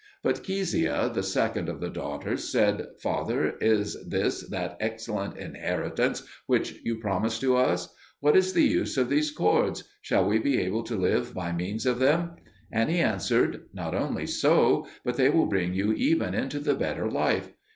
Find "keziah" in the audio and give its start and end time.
0.43-1.11